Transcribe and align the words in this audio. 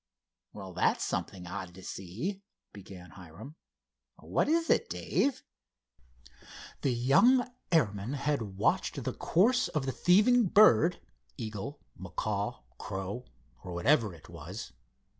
"Well, 0.51 0.73
that's 0.73 1.05
something 1.05 1.45
odd 1.45 1.75
to 1.75 1.83
see," 1.83 2.41
began 2.73 3.11
Hiram—"what 3.11 4.49
is 4.49 4.67
it, 4.71 4.89
Dave?" 4.89 5.43
The 6.81 6.91
young 6.91 7.47
airman 7.71 8.13
had 8.13 8.57
watched 8.57 9.03
the 9.03 9.13
course 9.13 9.67
of 9.67 9.85
the 9.85 9.91
thieving 9.91 10.47
bird, 10.47 10.99
eagle, 11.37 11.81
macaw, 11.95 12.63
crow, 12.79 13.25
or 13.63 13.75
whatever 13.75 14.11
it 14.15 14.27
was. 14.27 14.71